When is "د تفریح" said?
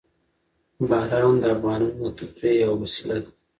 2.11-2.55